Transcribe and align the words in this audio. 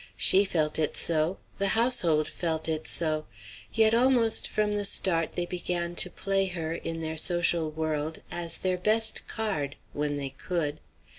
She 0.17 0.45
felt 0.45 0.79
it 0.79 0.97
so. 0.97 1.37
The 1.59 1.67
household 1.77 2.27
felt 2.27 2.67
it 2.67 2.87
so. 2.87 3.27
Yet 3.71 3.93
almost 3.93 4.47
from 4.47 4.73
the 4.73 4.83
start 4.83 5.33
they 5.33 5.45
began 5.45 5.93
to 5.97 6.09
play 6.09 6.47
her, 6.47 6.73
in 6.73 7.01
their 7.01 7.17
social 7.17 7.69
world, 7.69 8.19
as 8.31 8.57
their 8.57 8.79
best 8.79 9.21
card 9.27 9.75
when 9.93 10.15
they 10.15 10.31
could. 10.31 10.79